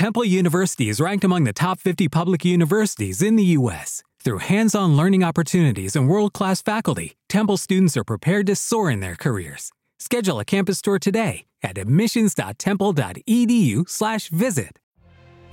Temple 0.00 0.24
University 0.24 0.88
is 0.88 0.96
ranked 0.98 1.24
among 1.24 1.44
the 1.44 1.52
top 1.52 1.78
50 1.78 2.08
public 2.08 2.42
universities 2.42 3.20
in 3.20 3.36
the 3.36 3.44
U.S. 3.58 4.02
Through 4.24 4.38
hands 4.38 4.74
on 4.74 4.96
learning 4.96 5.22
opportunities 5.22 5.94
and 5.94 6.08
world 6.08 6.32
class 6.32 6.62
faculty, 6.62 7.18
Temple 7.28 7.58
students 7.58 7.98
are 7.98 8.04
prepared 8.04 8.46
to 8.46 8.56
soar 8.56 8.90
in 8.90 9.00
their 9.00 9.14
careers. 9.14 9.72
Schedule 9.98 10.40
a 10.40 10.44
campus 10.46 10.80
tour 10.80 10.98
today 10.98 11.44
at 11.62 11.76
admissions.temple.edu/slash 11.76 14.28
visit. 14.28 14.78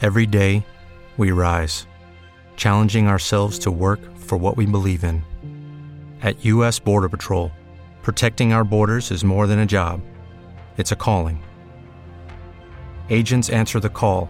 Every 0.02 0.25
day, 0.25 0.66
we 1.18 1.32
rise, 1.32 1.86
challenging 2.56 3.10
ourselves 3.10 3.60
to 3.60 3.70
work 3.70 4.00
for 4.16 4.38
what 4.38 4.56
we 4.56 4.66
believe 4.66 5.04
in. 5.04 5.26
At 6.22 6.46
U.S. 6.46 6.79
Border 6.79 7.10
Patrol, 7.10 7.52
protecting 8.02 8.54
our 8.54 8.64
borders 8.64 9.12
is 9.12 9.26
more 9.26 9.46
than 9.46 9.60
a 9.60 9.66
job, 9.66 10.00
it's 10.78 10.94
a 10.94 10.96
calling. 10.96 11.44
Agents 13.10 13.50
answer 13.50 13.82
the 13.82 13.90
call, 13.90 14.29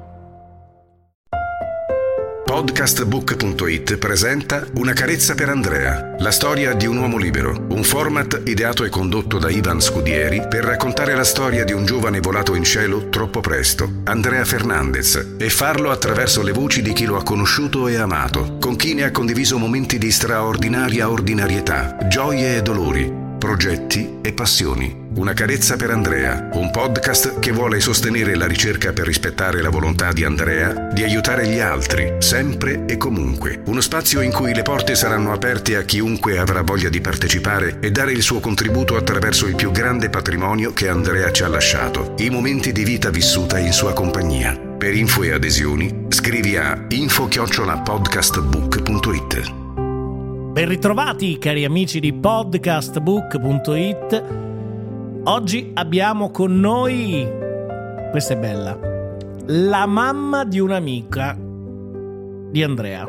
Podcastbook.it 2.61 3.97
presenta 3.97 4.67
Una 4.75 4.93
carezza 4.93 5.33
per 5.33 5.49
Andrea, 5.49 6.15
la 6.19 6.29
storia 6.29 6.75
di 6.75 6.85
un 6.85 6.97
uomo 6.97 7.17
libero, 7.17 7.65
un 7.69 7.83
format 7.83 8.43
ideato 8.45 8.83
e 8.83 8.89
condotto 8.89 9.39
da 9.39 9.49
Ivan 9.49 9.81
Scudieri 9.81 10.45
per 10.47 10.65
raccontare 10.65 11.15
la 11.15 11.23
storia 11.23 11.63
di 11.63 11.73
un 11.73 11.85
giovane 11.85 12.19
volato 12.19 12.53
in 12.53 12.63
cielo 12.63 13.09
troppo 13.09 13.39
presto, 13.39 14.01
Andrea 14.03 14.45
Fernandez, 14.45 15.37
e 15.39 15.49
farlo 15.49 15.89
attraverso 15.89 16.43
le 16.43 16.51
voci 16.51 16.83
di 16.83 16.93
chi 16.93 17.05
lo 17.05 17.17
ha 17.17 17.23
conosciuto 17.23 17.87
e 17.87 17.95
amato, 17.95 18.57
con 18.59 18.75
chi 18.75 18.93
ne 18.93 19.05
ha 19.05 19.11
condiviso 19.11 19.57
momenti 19.57 19.97
di 19.97 20.11
straordinaria 20.11 21.09
ordinarietà, 21.09 21.97
gioie 22.07 22.57
e 22.57 22.61
dolori, 22.61 23.20
progetti 23.41 24.19
e 24.21 24.31
passioni. 24.33 25.09
Una 25.15 25.33
carezza 25.33 25.75
per 25.75 25.89
Andrea, 25.89 26.51
un 26.53 26.69
podcast 26.69 27.39
che 27.39 27.51
vuole 27.51 27.79
sostenere 27.79 28.35
la 28.35 28.45
ricerca 28.45 28.93
per 28.93 29.07
rispettare 29.07 29.63
la 29.63 29.69
volontà 29.69 30.13
di 30.13 30.23
Andrea 30.23 30.89
di 30.93 31.01
aiutare 31.01 31.47
gli 31.47 31.57
altri, 31.57 32.17
sempre 32.19 32.85
e 32.85 32.97
comunque. 32.97 33.63
Uno 33.65 33.81
spazio 33.81 34.21
in 34.21 34.31
cui 34.31 34.53
le 34.53 34.61
porte 34.61 34.93
saranno 34.93 35.33
aperte 35.33 35.75
a 35.75 35.81
chiunque 35.81 36.37
avrà 36.37 36.61
voglia 36.61 36.89
di 36.89 37.01
partecipare 37.01 37.79
e 37.79 37.89
dare 37.89 38.11
il 38.11 38.21
suo 38.21 38.39
contributo 38.39 38.95
attraverso 38.95 39.47
il 39.47 39.55
più 39.55 39.71
grande 39.71 40.11
patrimonio 40.11 40.71
che 40.71 40.87
Andrea 40.87 41.31
ci 41.31 41.41
ha 41.41 41.47
lasciato, 41.47 42.13
i 42.19 42.29
momenti 42.29 42.71
di 42.71 42.83
vita 42.83 43.09
vissuta 43.09 43.57
in 43.57 43.73
sua 43.73 43.93
compagnia. 43.93 44.55
Per 44.55 44.95
info 44.95 45.23
e 45.23 45.31
adesioni 45.31 46.05
scrivi 46.09 46.57
a 46.57 46.79
info-podcastbook.it. 46.87 49.60
Ben 50.51 50.67
ritrovati 50.67 51.37
cari 51.37 51.63
amici 51.63 52.01
di 52.01 52.11
podcastbook.it. 52.11 54.23
Oggi 55.23 55.71
abbiamo 55.73 56.29
con 56.29 56.59
noi, 56.59 57.25
questa 58.11 58.33
è 58.33 58.37
bella, 58.37 58.77
la 59.45 59.85
mamma 59.85 60.43
di 60.43 60.59
un'amica 60.59 61.37
di 61.39 62.61
Andrea, 62.61 63.07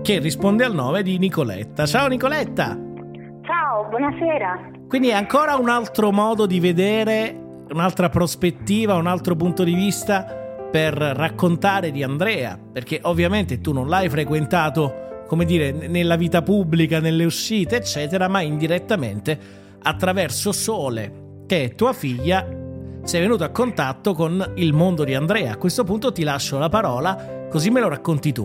che 0.00 0.20
risponde 0.20 0.62
al 0.62 0.72
nome 0.72 1.02
di 1.02 1.18
Nicoletta. 1.18 1.86
Ciao 1.86 2.06
Nicoletta! 2.06 2.78
Ciao, 3.42 3.88
buonasera. 3.88 4.70
Quindi 4.86 5.08
è 5.08 5.14
ancora 5.14 5.56
un 5.56 5.70
altro 5.70 6.12
modo 6.12 6.46
di 6.46 6.60
vedere, 6.60 7.64
un'altra 7.68 8.10
prospettiva, 8.10 8.94
un 8.94 9.08
altro 9.08 9.34
punto 9.34 9.64
di 9.64 9.74
vista 9.74 10.24
per 10.70 10.94
raccontare 10.94 11.90
di 11.90 12.04
Andrea, 12.04 12.56
perché 12.72 13.00
ovviamente 13.02 13.60
tu 13.60 13.72
non 13.72 13.88
l'hai 13.88 14.08
frequentato 14.08 15.08
come 15.30 15.44
dire, 15.44 15.70
nella 15.70 16.16
vita 16.16 16.42
pubblica, 16.42 16.98
nelle 16.98 17.24
uscite, 17.24 17.76
eccetera, 17.76 18.26
ma 18.26 18.40
indirettamente 18.40 19.38
attraverso 19.80 20.50
Sole, 20.50 21.44
che 21.46 21.62
è 21.62 21.74
tua 21.76 21.92
figlia, 21.92 22.44
sei 23.04 23.20
venuto 23.20 23.44
a 23.44 23.50
contatto 23.50 24.12
con 24.12 24.54
il 24.56 24.72
mondo 24.72 25.04
di 25.04 25.14
Andrea. 25.14 25.52
A 25.52 25.56
questo 25.56 25.84
punto 25.84 26.10
ti 26.10 26.24
lascio 26.24 26.58
la 26.58 26.68
parola, 26.68 27.46
così 27.48 27.70
me 27.70 27.78
lo 27.78 27.88
racconti 27.88 28.32
tu. 28.32 28.44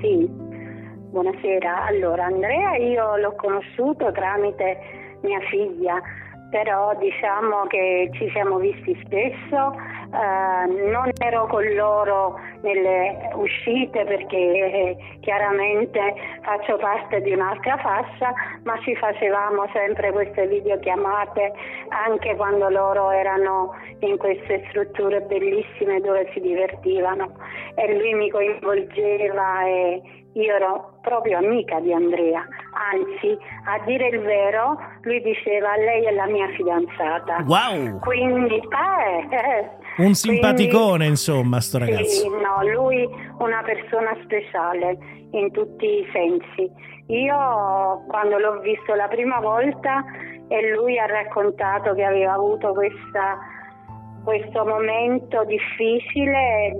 Sì, 0.00 0.28
buonasera. 0.28 1.84
Allora, 1.84 2.24
Andrea 2.24 2.74
io 2.78 3.16
l'ho 3.18 3.36
conosciuto 3.36 4.10
tramite 4.10 4.78
mia 5.22 5.38
figlia, 5.48 6.02
però 6.50 6.96
diciamo 6.98 7.64
che 7.68 8.10
ci 8.14 8.28
siamo 8.32 8.58
visti 8.58 9.00
spesso 9.04 9.72
Uh, 10.16 10.88
non 10.90 11.10
ero 11.18 11.46
con 11.46 11.62
loro 11.74 12.40
nelle 12.62 13.28
uscite 13.34 14.02
perché 14.04 14.36
eh, 14.36 14.96
chiaramente 15.20 16.14
faccio 16.40 16.78
parte 16.78 17.20
di 17.20 17.32
un'altra 17.32 17.76
fascia, 17.76 18.32
ma 18.62 18.80
ci 18.80 18.96
facevamo 18.96 19.68
sempre 19.74 20.12
queste 20.12 20.46
videochiamate 20.46 21.52
anche 21.88 22.34
quando 22.34 22.70
loro 22.70 23.10
erano 23.10 23.74
in 24.00 24.16
queste 24.16 24.64
strutture 24.70 25.20
bellissime 25.20 26.00
dove 26.00 26.30
si 26.32 26.40
divertivano 26.40 27.36
e 27.74 27.94
lui 27.94 28.14
mi 28.14 28.30
coinvolgeva 28.30 29.66
e 29.66 30.02
io 30.32 30.54
ero 30.54 30.98
proprio 31.00 31.38
amica 31.38 31.80
di 31.80 31.92
Andrea, 31.92 32.46
anzi 32.92 33.38
a 33.64 33.78
dire 33.84 34.08
il 34.08 34.20
vero 34.20 34.78
lui 35.02 35.22
diceva 35.22 35.76
lei 35.76 36.04
è 36.04 36.12
la 36.12 36.26
mia 36.26 36.48
fidanzata. 36.48 37.44
Wow! 37.46 37.98
Quindi, 38.00 38.56
eh, 38.56 39.34
eh, 39.34 39.70
un 39.98 40.14
simpaticone, 40.14 40.88
Quindi, 40.88 41.06
insomma, 41.06 41.60
sto 41.60 41.78
ragazzo. 41.78 42.22
Sì, 42.22 42.28
no, 42.28 42.68
lui 42.72 43.08
una 43.38 43.62
persona 43.62 44.16
speciale 44.24 44.98
in 45.32 45.50
tutti 45.52 45.86
i 45.86 46.06
sensi. 46.12 46.70
Io 47.08 48.04
quando 48.08 48.38
l'ho 48.38 48.60
visto 48.60 48.94
la 48.94 49.08
prima 49.08 49.38
volta 49.40 50.04
e 50.48 50.72
lui 50.74 50.98
ha 50.98 51.06
raccontato 51.06 51.94
che 51.94 52.04
aveva 52.04 52.34
avuto 52.34 52.72
questa, 52.72 53.38
questo 54.24 54.64
momento 54.64 55.44
difficile, 55.44 56.74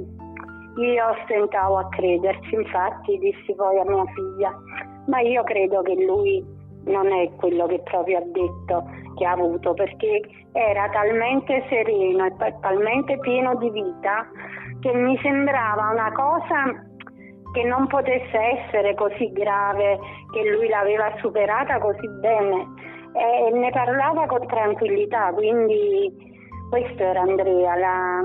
io 0.77 1.17
stentavo 1.25 1.79
a 1.79 1.89
crederci, 1.89 2.55
infatti 2.55 3.19
dissi 3.19 3.55
poi 3.55 3.79
a 3.79 3.85
mia 3.85 4.05
figlia, 4.15 4.55
ma 5.07 5.21
io 5.21 5.43
credo 5.45 5.83
che 5.83 5.95
lui 5.95 6.45
non 6.87 7.13
è 7.13 7.31
quello 7.37 7.67
che 7.67 7.81
proprio 7.81 8.19
ha 8.19 8.25
detto 8.25 8.85
che 9.17 9.25
ha 9.25 9.33
avuto 9.33 9.75
perché 9.75 10.21
era 10.53 10.89
talmente 10.91 11.65
sereno 11.69 12.27
e 12.27 12.35
talmente 12.61 13.19
pieno 13.19 13.55
di 13.57 13.71
vita 13.71 14.27
che 14.81 14.93
mi 14.93 15.19
sembrava 15.23 15.91
una 15.91 16.13
cosa 16.13 16.85
che 17.53 17.63
non 17.65 17.87
potesse 17.87 18.39
essere 18.39 18.95
così 18.95 19.33
grave, 19.33 19.99
che 20.31 20.51
lui 20.51 20.69
l'aveva 20.69 21.11
superata 21.21 21.79
così 21.79 22.07
bene. 22.21 22.67
E 23.15 23.51
ne 23.51 23.71
parlava 23.71 24.27
con 24.27 24.47
tranquillità, 24.47 25.33
quindi 25.33 26.13
questo 26.69 27.03
era 27.03 27.23
Andrea, 27.23 27.75
la, 27.77 28.21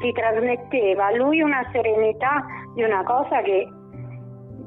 ti 0.00 0.10
trasmetteva 0.12 1.06
a 1.06 1.14
lui 1.14 1.40
una 1.40 1.64
serenità 1.70 2.44
di 2.74 2.82
una 2.82 3.04
cosa 3.04 3.42
che 3.42 3.68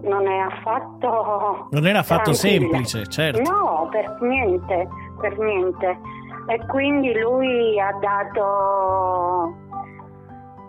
non 0.01 0.27
è 0.27 0.37
affatto 0.37 1.67
non 1.71 1.85
era 1.85 1.99
affatto 1.99 2.31
tranquilla. 2.31 2.85
semplice 2.85 3.07
certo 3.07 3.51
no 3.51 3.87
per 3.91 4.17
niente 4.21 4.87
per 5.19 5.37
niente 5.37 5.97
e 6.47 6.65
quindi 6.67 7.13
lui 7.19 7.79
ha 7.79 7.91
dato 7.99 9.53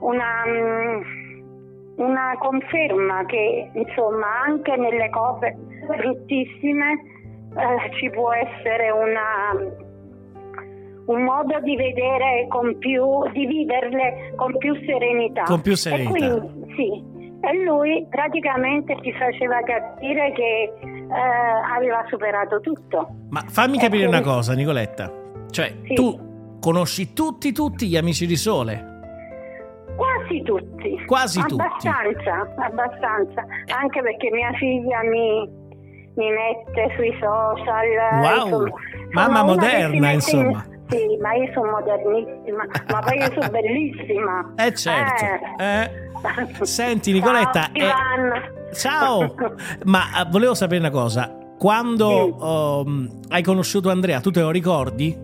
una, 0.01 0.45
mm, 0.47 1.03
una 1.97 2.37
conferma 2.39 3.25
che 3.27 3.71
insomma 3.75 4.41
anche 4.47 4.77
nelle 4.77 5.09
cose 5.11 5.56
bruttissime 5.87 6.93
eh, 7.56 7.95
ci 7.99 8.11
può 8.11 8.33
essere 8.33 8.91
una 8.91 9.87
un 11.06 11.23
modo 11.23 11.59
di 11.61 11.75
vedere 11.75 12.47
con 12.49 12.77
più, 12.79 13.27
di 13.33 13.47
viverle 13.47 14.35
con 14.37 14.55
più 14.59 14.75
serenità. 14.85 15.45
Con 15.45 15.62
più 15.62 15.75
serenità. 15.75 16.11
E 16.11 16.12
quindi, 16.12 16.75
sì, 16.77 17.03
e 17.50 17.64
lui 17.64 18.06
praticamente 18.11 18.96
ci 19.02 19.12
faceva 19.12 19.61
capire 19.62 20.32
che 20.32 20.73
eh, 20.82 21.75
aveva 21.75 22.05
superato 22.08 22.61
tutto. 22.61 23.08
Ma 23.31 23.43
fammi 23.49 23.78
capire 23.78 24.06
una 24.06 24.20
cosa, 24.20 24.52
Nicoletta. 24.55 25.11
Cioè, 25.50 25.75
sì. 25.87 25.94
tu 25.94 26.58
conosci 26.61 27.14
tutti, 27.14 27.52
tutti 27.52 27.87
gli 27.88 27.96
amici 27.96 28.26
di 28.26 28.37
Sole? 28.37 28.96
Quasi 29.96 30.43
tutti. 30.43 31.02
Quasi 31.06 31.40
abbastanza, 31.40 32.02
tutti. 32.02 32.61
Abbastanza, 32.61 33.44
anche 33.81 34.02
perché 34.02 34.31
mia 34.31 34.52
figlia 34.52 35.02
mi, 35.02 35.49
mi 36.14 36.31
mette 36.31 36.94
sui 36.96 37.17
social. 37.19 38.20
Wow, 38.20 38.67
insomma, 38.67 38.70
mamma 39.12 39.43
moderna, 39.43 40.11
insomma. 40.11 40.64
In 40.69 40.77
sì, 40.88 41.19
ma 41.20 41.35
io 41.35 41.52
sono 41.52 41.73
modernissima, 41.73 42.64
ma 42.90 43.00
poi 43.00 43.19
io 43.19 43.31
sono 43.32 43.50
bellissima. 43.50 44.55
Eh 44.56 44.73
certo. 44.75 45.25
Eh. 45.58 46.06
Eh. 46.61 46.64
Senti 46.64 47.12
Nicoletta, 47.12 47.70
ciao, 47.73 48.35
eh, 48.64 48.75
ciao. 48.75 49.35
ma 49.85 50.23
uh, 50.23 50.29
volevo 50.31 50.55
sapere 50.55 50.81
una 50.81 50.90
cosa. 50.90 51.32
Quando 51.58 52.08
sì. 52.08 52.35
um, 52.40 53.20
hai 53.29 53.43
conosciuto 53.43 53.90
Andrea, 53.90 54.20
tu 54.20 54.31
te 54.31 54.40
lo 54.40 54.50
ricordi? 54.50 55.14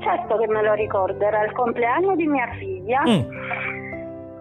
Certo 0.00 0.36
che 0.36 0.48
me 0.48 0.62
lo 0.62 0.72
ricordo, 0.74 1.24
era 1.24 1.44
il 1.44 1.52
compleanno 1.52 2.16
di 2.16 2.26
mia 2.26 2.48
figlia. 2.58 3.02
Mm. 3.02 3.20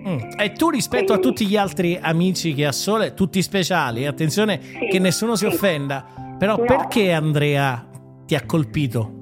Mm. 0.07 0.39
E 0.39 0.53
tu 0.53 0.69
rispetto 0.69 1.11
a 1.11 1.17
tutti 1.17 1.45
gli 1.45 1.57
altri 1.57 1.99
amici 2.01 2.53
che 2.53 2.65
ha 2.65 2.71
Sole, 2.71 3.13
tutti 3.13 3.41
speciali, 3.41 4.05
attenzione 4.05 4.61
sì, 4.61 4.87
che 4.87 4.99
nessuno 4.99 5.35
si 5.35 5.49
sì. 5.49 5.53
offenda, 5.53 6.05
però 6.37 6.55
no. 6.55 6.63
perché 6.63 7.11
Andrea 7.11 7.85
ti 8.25 8.35
ha 8.35 8.45
colpito? 8.45 9.16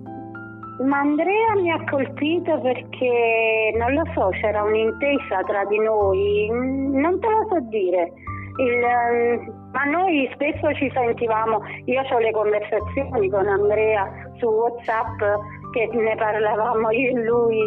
Ma 0.80 1.00
Andrea 1.00 1.56
mi 1.56 1.72
ha 1.72 1.84
colpito 1.90 2.60
perché, 2.60 3.74
non 3.78 3.94
lo 3.94 4.04
so, 4.14 4.30
c'era 4.42 4.64
un'intesa 4.64 5.42
tra 5.46 5.64
di 5.66 5.80
noi, 5.80 6.50
non 6.52 7.20
te 7.20 7.30
lo 7.30 7.48
so 7.50 7.60
dire. 7.70 8.12
Il, 8.58 8.80
ma 9.72 9.84
noi 9.86 10.30
spesso 10.34 10.74
ci 10.76 10.90
sentivamo, 10.94 11.62
io 11.86 12.02
ho 12.02 12.20
le 12.20 12.32
conversazioni 12.32 13.30
con 13.30 13.48
Andrea 13.48 14.10
su 14.38 14.48
Whatsapp 14.48 15.20
che 15.72 15.90
ne 15.92 16.16
parlavamo 16.16 16.90
io 16.92 17.10
e 17.10 17.24
lui 17.24 17.60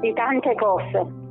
di 0.00 0.12
tante 0.12 0.54
cose 0.56 1.24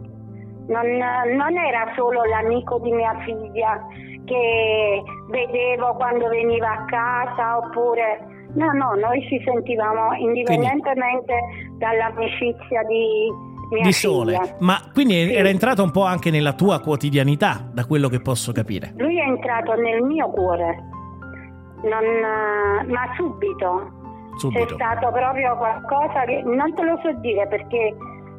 non, 0.67 0.87
non 0.87 1.57
era 1.57 1.91
solo 1.95 2.23
l'amico 2.23 2.79
di 2.79 2.91
mia 2.91 3.15
figlia 3.23 3.85
che 4.25 5.03
vedevo 5.29 5.93
quando 5.95 6.27
veniva 6.29 6.71
a 6.71 6.85
casa 6.85 7.57
oppure 7.57 8.34
no 8.55 8.71
no 8.73 8.95
noi 8.95 9.21
ci 9.27 9.41
sentivamo 9.43 10.13
indipendentemente 10.15 11.33
quindi, 11.33 11.77
dall'amicizia 11.77 12.83
di 12.83 13.53
mia 13.71 13.83
di 13.83 13.91
sole 13.93 14.37
figlia. 14.37 14.55
ma 14.59 14.79
quindi 14.93 15.27
sì. 15.27 15.33
era 15.33 15.49
entrato 15.49 15.83
un 15.83 15.91
po' 15.91 16.03
anche 16.03 16.31
nella 16.31 16.53
tua 16.53 16.79
quotidianità 16.79 17.67
da 17.71 17.85
quello 17.85 18.09
che 18.09 18.21
posso 18.21 18.51
capire 18.51 18.93
lui 18.97 19.19
è 19.19 19.23
entrato 19.23 19.73
nel 19.75 20.01
mio 20.03 20.29
cuore 20.29 20.83
non, 21.83 22.03
ma 22.87 23.13
subito. 23.15 23.91
subito 24.37 24.65
c'è 24.65 24.73
stato 24.73 25.11
proprio 25.11 25.55
qualcosa 25.57 26.23
che 26.25 26.41
non 26.43 26.73
te 26.73 26.83
lo 26.83 26.99
so 27.03 27.11
dire 27.19 27.47
perché 27.47 27.95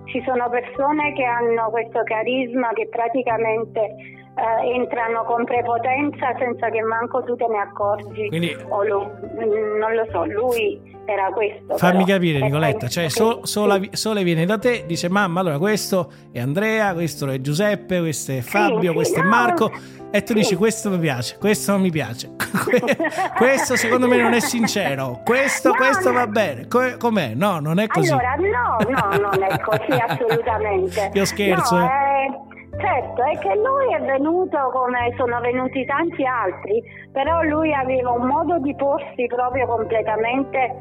ci 0.07 0.23
sono 0.25 0.49
persone 0.49 1.13
che 1.15 1.25
hanno 1.25 1.69
questo 1.71 2.03
carisma 2.05 2.73
che 2.73 2.89
praticamente 2.89 4.26
eh, 4.37 4.75
entrano 4.75 5.25
con 5.25 5.45
prepotenza 5.45 6.35
senza 6.39 6.69
che 6.69 6.83
manco 6.83 7.23
tu 7.25 7.35
te 7.37 7.47
ne 7.49 7.59
accorgi. 7.59 8.29
Quindi, 8.29 8.55
lo, 8.55 9.19
mm, 9.35 9.79
non 9.79 9.95
lo 9.95 10.07
so, 10.13 10.25
lui 10.27 10.95
era 11.07 11.31
questo. 11.31 11.77
Fammi 11.77 12.05
però, 12.05 12.17
capire 12.17 12.41
Nicoletta, 12.41 12.89
cioè 12.89 13.09
so, 13.09 13.47
Sole, 13.47 13.89
Sole 13.93 14.23
viene 14.25 14.45
da 14.45 14.59
te, 14.59 14.85
dice 14.87 15.09
mamma 15.09 15.41
allora 15.41 15.59
questo 15.59 16.11
è 16.33 16.41
Andrea, 16.41 16.93
questo 16.93 17.29
è 17.29 17.41
Giuseppe, 17.41 18.01
questo 18.01 18.33
è 18.33 18.41
Fabio, 18.41 18.91
sì, 18.91 18.95
questo 18.95 19.15
sì, 19.15 19.21
è 19.21 19.25
Marco. 19.25 19.69
No, 19.69 19.95
e 20.11 20.23
tu 20.23 20.35
dici 20.35 20.55
questo 20.55 20.91
mi 20.91 20.99
piace, 20.99 21.37
questo 21.39 21.73
non 21.73 21.81
mi 21.81 21.91
piace, 21.91 22.31
questo 23.37 23.77
secondo 23.77 24.07
me 24.07 24.17
non 24.17 24.33
è 24.35 24.41
sincero, 24.41 25.21
questo, 25.25 25.71
no, 25.71 25.75
questo 25.75 26.11
no. 26.11 26.15
va 26.15 26.27
bene, 26.27 26.67
com'è? 26.69 27.35
No, 27.35 27.59
non 27.61 27.79
è 27.79 27.87
così. 27.87 28.11
Allora, 28.11 28.35
no, 28.35 28.79
no, 28.89 29.29
non 29.29 29.43
è 29.43 29.61
così 29.61 29.93
assolutamente. 29.93 31.11
Io 31.15 31.25
scherzo. 31.25 31.79
Eh. 31.79 31.85
eh, 31.85 32.66
certo, 32.79 33.23
è 33.23 33.39
che 33.39 33.55
lui 33.57 33.95
è 33.95 34.01
venuto 34.01 34.59
come 34.73 35.13
sono 35.17 35.41
venuti 35.41 35.85
tanti 35.85 36.25
altri, 36.25 36.83
però 37.13 37.43
lui 37.43 37.73
aveva 37.73 38.13
un 38.13 38.27
modo 38.27 38.59
di 38.59 38.75
porsi 38.75 39.27
proprio 39.27 39.67
completamente, 39.67 40.77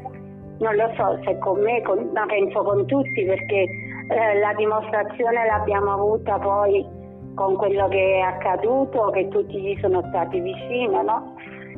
non 0.58 0.74
lo 0.74 0.90
so 0.96 1.18
se 1.24 1.38
con 1.38 1.60
me, 1.60 1.82
con, 1.82 2.10
ma 2.12 2.26
penso 2.26 2.62
con 2.62 2.86
tutti 2.86 3.24
perché 3.24 3.66
eh, 4.08 4.38
la 4.38 4.54
dimostrazione 4.54 5.46
l'abbiamo 5.46 5.92
avuta 5.92 6.38
poi 6.38 6.86
con 7.34 7.56
quello 7.56 7.86
che 7.88 8.18
è 8.18 8.20
accaduto, 8.20 9.10
che 9.10 9.28
tutti 9.28 9.60
gli 9.60 9.78
sono 9.80 10.02
stati 10.08 10.40
vicino, 10.40 11.02
no? 11.02 11.34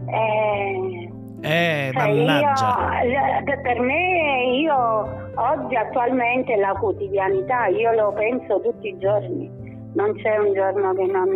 Eh, 0.06 1.10
eh 1.42 1.90
cioè 1.92 2.08
io, 2.10 3.60
per 3.62 3.80
me, 3.80 4.44
io 4.54 5.30
oggi 5.34 5.74
attualmente 5.74 6.56
la 6.56 6.74
quotidianità, 6.78 7.66
io 7.66 7.92
lo 7.92 8.12
penso 8.12 8.60
tutti 8.60 8.88
i 8.88 8.98
giorni, 8.98 9.50
non 9.94 10.14
c'è 10.14 10.36
un 10.38 10.52
giorno 10.52 10.92
che 10.94 11.06
non, 11.06 11.28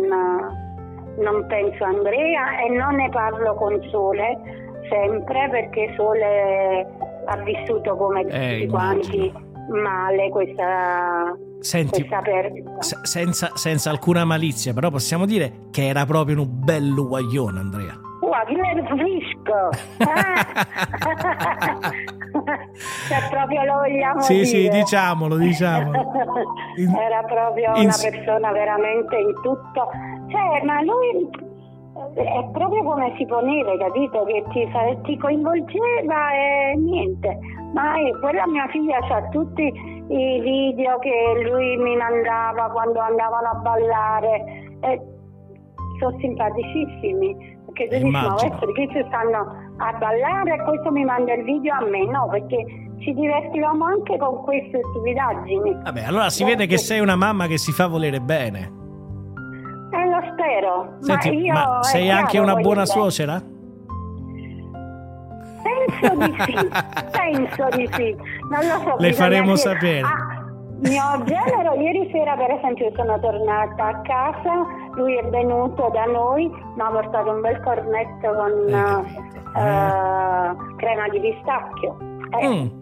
non 1.17 1.45
penso 1.47 1.83
a 1.83 1.87
Andrea 1.87 2.59
e 2.59 2.69
non 2.69 2.95
ne 2.95 3.09
parlo 3.09 3.55
con 3.55 3.81
Sole 3.89 4.61
sempre 4.89 5.49
perché 5.49 5.93
Sole 5.95 6.87
ha 7.25 7.37
vissuto 7.37 7.95
come 7.95 8.21
eh, 8.21 8.59
tutti 8.59 8.67
quanti 8.67 9.33
male 9.69 10.29
questa 10.29 11.35
Senti, 11.59 12.05
s- 12.79 13.01
senza, 13.03 13.51
senza, 13.53 13.89
alcuna 13.89 14.25
malizia, 14.25 14.73
però 14.73 14.89
possiamo 14.89 15.25
dire 15.25 15.67
che 15.71 15.87
era 15.87 16.05
proprio 16.05 16.41
un 16.41 16.49
bello 16.49 17.07
guaglione, 17.07 17.57
Andrea. 17.57 17.97
Wow, 18.43 18.55
che 18.55 18.55
nervisco! 18.81 19.69
cioè, 23.07 23.29
proprio 23.29 23.63
lo 23.63 23.73
vogliamo 23.79 24.21
sì, 24.21 24.33
dire. 24.33 24.45
Sì, 24.45 24.61
sì, 24.63 24.69
diciamolo, 24.69 25.37
diciamolo. 25.37 26.11
era 26.99 27.23
proprio 27.23 27.75
in... 27.75 27.85
una 27.85 27.97
persona 28.01 28.51
veramente 28.51 29.15
in 29.17 29.33
tutto. 29.41 29.89
Cioè, 30.27 30.63
ma 30.63 30.81
lui 30.81 31.29
è 32.15 32.49
proprio 32.51 32.83
come 32.83 33.13
si 33.17 33.25
poneva, 33.25 33.77
capito? 33.77 34.23
Che 34.25 34.43
ti, 34.51 34.67
ti 35.03 35.17
coinvolgeva 35.17 36.33
e 36.33 36.75
niente. 36.77 37.37
Ma 37.73 37.95
è, 37.95 38.11
quella 38.19 38.47
mia 38.47 38.67
figlia 38.67 38.97
ha 38.97 39.29
tutti 39.29 39.63
i 39.63 40.39
video 40.41 40.99
che 40.99 41.43
lui 41.43 41.77
mi 41.77 41.95
mandava 41.95 42.69
quando 42.71 42.99
andavano 42.99 43.47
a 43.49 43.55
ballare. 43.55 44.43
E 44.81 45.01
sono 45.99 46.17
simpaticissimi. 46.19 47.52
Perché 47.73 47.87
tu 47.89 48.03
dici, 48.03 48.09
ma 48.11 48.25
adesso 48.27 48.71
che 48.73 48.87
ci 48.91 49.03
stanno 49.07 49.73
a 49.77 49.93
ballare 49.93 50.53
e 50.53 50.63
questo 50.63 50.91
mi 50.91 51.03
manda 51.03 51.33
il 51.33 51.43
video 51.43 51.73
a 51.73 51.85
me? 51.85 52.05
No, 52.05 52.27
perché 52.29 52.65
ci 52.99 53.13
divertivamo 53.13 53.85
anche 53.85 54.17
con 54.17 54.43
queste 54.43 54.79
stupidaggini. 54.91 55.77
Vabbè, 55.83 56.03
allora 56.03 56.29
si 56.29 56.43
vede 56.43 56.67
che 56.67 56.77
sei 56.77 56.99
una 56.99 57.15
mamma 57.15 57.47
che 57.47 57.57
si 57.57 57.71
fa 57.71 57.87
volere 57.87 58.21
bene. 58.21 58.81
Eh, 59.91 60.09
lo 60.09 60.21
spero. 60.31 60.97
Senti, 60.99 61.29
ma, 61.29 61.35
io, 61.35 61.53
ma 61.53 61.83
sei 61.83 62.09
anche 62.11 62.37
una 62.37 62.55
buona 62.55 62.85
suocera? 62.85 63.41
Penso 65.63 66.15
di 66.15 66.35
sì, 66.45 66.53
penso 67.11 67.67
di 67.75 67.89
sì. 67.91 68.15
Non 68.49 68.67
lo 68.67 68.89
so. 68.89 68.95
Le 68.99 69.13
faremo 69.13 69.55
sapere. 69.55 70.01
Ah, 70.01 70.43
mio 70.79 71.23
genero, 71.25 71.73
ieri 71.75 72.09
sera 72.11 72.35
per 72.35 72.51
esempio 72.51 72.91
sono 72.95 73.19
tornata 73.19 73.87
a 73.87 74.01
casa, 74.01 74.65
lui 74.95 75.17
è 75.17 75.23
venuto 75.29 75.89
da 75.93 76.05
noi, 76.05 76.47
mi 76.47 76.81
ha 76.81 76.89
portato 76.89 77.31
un 77.31 77.41
bel 77.41 77.59
cornetto 77.61 78.33
con 78.33 78.51
uh, 78.67 79.59
uh, 79.59 80.75
crema 80.75 81.07
di 81.09 81.19
pistacchio. 81.19 81.97
Eh, 82.39 82.47
mm. 82.47 82.81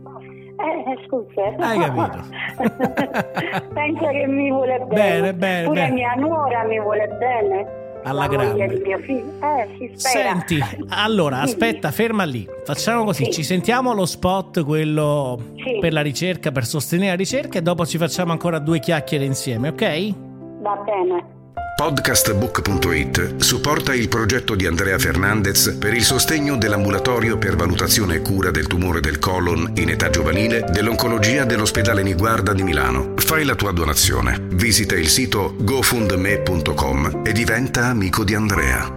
Eh, 0.62 1.08
scusa. 1.08 1.56
Hai 1.58 1.80
capito. 1.80 2.24
Penso 3.74 4.08
che 4.08 4.28
mi 4.28 4.52
vuole 4.52 4.80
bene. 4.88 4.94
Bene, 4.94 5.34
bene. 5.34 5.66
Pure 5.66 5.82
bene. 5.82 5.94
mia 5.94 6.14
nuora 6.16 6.64
mi 6.64 6.80
vuole 6.80 7.08
bene. 7.20 7.80
Alla 8.04 8.28
grande. 8.28 8.66
Eh, 8.66 9.92
Senti, 9.94 10.60
allora 10.90 11.42
aspetta, 11.42 11.92
ferma 11.92 12.24
lì. 12.24 12.48
Facciamo 12.66 13.04
così: 13.04 13.26
sì. 13.26 13.32
ci 13.32 13.44
sentiamo 13.44 13.94
lo 13.94 14.06
spot, 14.06 14.64
quello 14.64 15.40
sì. 15.56 15.78
per 15.80 15.94
la 15.94 16.02
ricerca, 16.02 16.52
per 16.52 16.66
sostenere 16.66 17.12
la 17.12 17.16
ricerca, 17.16 17.60
e 17.60 17.62
dopo 17.62 17.86
ci 17.86 18.00
facciamo 18.00 18.32
ancora 18.32 18.58
due 18.58 18.80
chiacchiere 18.80 19.24
insieme, 19.24 19.70
ok? 19.70 20.14
Va 20.62 20.76
bene. 20.84 21.40
Podcastbook.it 21.82 23.38
supporta 23.38 23.96
il 23.96 24.08
progetto 24.08 24.54
di 24.54 24.68
Andrea 24.68 25.00
Fernandez 25.00 25.78
per 25.80 25.96
il 25.96 26.04
sostegno 26.04 26.56
dell'ambulatorio 26.56 27.40
per 27.40 27.56
valutazione 27.56 28.18
e 28.18 28.22
cura 28.22 28.52
del 28.52 28.68
tumore 28.68 29.00
del 29.00 29.18
colon 29.18 29.72
in 29.78 29.90
età 29.90 30.12
giovanile 30.12 30.64
dell'oncologia 30.72 31.44
dell'ospedale 31.44 32.04
Niguarda 32.04 32.54
di 32.54 32.62
Milano. 32.62 33.14
Fai 33.16 33.46
la 33.46 33.56
tua 33.56 33.72
donazione. 33.72 34.46
Visita 34.52 34.94
il 34.94 35.08
sito 35.08 35.56
gofundme.com 35.58 37.24
e 37.26 37.32
diventa 37.32 37.86
amico 37.86 38.24
di 38.24 38.36
Andrea. 38.36 38.88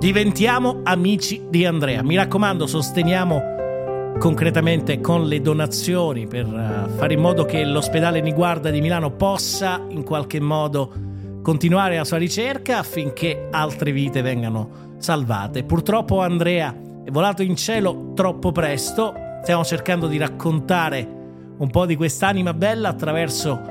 Diventiamo 0.00 0.80
amici 0.82 1.44
di 1.48 1.64
Andrea. 1.64 2.02
Mi 2.02 2.16
raccomando, 2.16 2.66
sosteniamo 2.66 4.16
concretamente 4.18 5.00
con 5.00 5.24
le 5.28 5.40
donazioni 5.40 6.26
per 6.26 6.46
eh, 6.46 6.90
fare 6.96 7.14
in 7.14 7.20
modo 7.20 7.44
che 7.44 7.62
l'ospedale 7.64 8.20
Niguarda 8.20 8.70
di 8.70 8.80
Milano 8.80 9.12
possa 9.12 9.80
in 9.90 10.02
qualche 10.02 10.40
modo 10.40 11.06
continuare 11.48 11.96
la 11.96 12.04
sua 12.04 12.18
ricerca 12.18 12.76
affinché 12.76 13.48
altre 13.50 13.90
vite 13.90 14.20
vengano 14.20 14.96
salvate. 14.98 15.64
Purtroppo 15.64 16.20
Andrea 16.20 16.76
è 17.02 17.10
volato 17.10 17.42
in 17.42 17.56
cielo 17.56 18.12
troppo 18.12 18.52
presto, 18.52 19.14
stiamo 19.40 19.64
cercando 19.64 20.08
di 20.08 20.18
raccontare 20.18 21.08
un 21.56 21.70
po' 21.70 21.86
di 21.86 21.96
quest'anima 21.96 22.52
bella 22.52 22.90
attraverso 22.90 23.62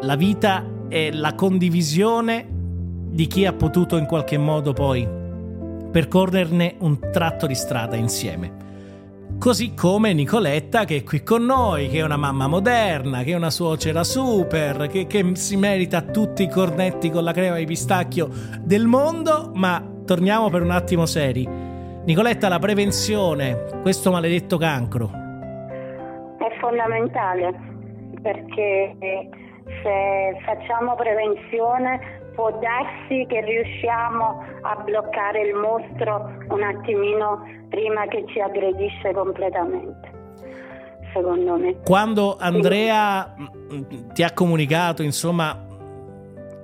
la 0.00 0.14
vita 0.14 0.64
e 0.88 1.12
la 1.12 1.34
condivisione 1.34 2.46
di 3.10 3.26
chi 3.26 3.46
ha 3.46 3.52
potuto 3.52 3.96
in 3.96 4.06
qualche 4.06 4.38
modo 4.38 4.72
poi 4.72 5.04
percorrerne 5.90 6.76
un 6.78 7.00
tratto 7.10 7.48
di 7.48 7.56
strada 7.56 7.96
insieme. 7.96 8.57
Così 9.38 9.72
come 9.72 10.12
Nicoletta 10.12 10.84
che 10.84 10.96
è 10.96 11.04
qui 11.04 11.22
con 11.22 11.44
noi, 11.44 11.88
che 11.88 11.98
è 11.98 12.02
una 12.02 12.16
mamma 12.16 12.48
moderna, 12.48 13.22
che 13.22 13.30
è 13.30 13.36
una 13.36 13.50
suocera 13.50 14.02
super, 14.02 14.88
che, 14.88 15.06
che 15.06 15.36
si 15.36 15.56
merita 15.56 16.02
tutti 16.02 16.42
i 16.42 16.48
cornetti 16.48 17.08
con 17.08 17.22
la 17.22 17.30
crema 17.30 17.56
di 17.56 17.64
pistacchio 17.64 18.28
del 18.60 18.86
mondo, 18.86 19.52
ma 19.54 19.80
torniamo 20.04 20.50
per 20.50 20.62
un 20.62 20.72
attimo 20.72 21.06
seri. 21.06 21.46
Nicoletta, 21.46 22.48
la 22.48 22.58
prevenzione, 22.58 23.80
questo 23.80 24.10
maledetto 24.10 24.58
cancro. 24.58 25.06
È 25.06 26.58
fondamentale 26.58 27.54
perché 28.20 28.96
se 29.82 30.40
facciamo 30.44 30.94
prevenzione 30.94 32.20
può 32.34 32.50
darsi 32.52 33.26
che 33.26 33.40
riusciamo 33.40 34.44
a 34.62 34.76
bloccare 34.76 35.42
il 35.42 35.54
mostro 35.54 36.36
un 36.48 36.62
attimino 36.62 37.42
prima 37.68 38.06
che 38.06 38.24
ci 38.28 38.40
aggredisce 38.40 39.12
completamente. 39.12 40.16
Secondo 41.12 41.56
me. 41.56 41.80
Quando 41.84 42.36
Andrea 42.38 43.34
sì. 43.68 44.06
ti 44.12 44.22
ha 44.22 44.32
comunicato, 44.32 45.02
insomma, 45.02 45.66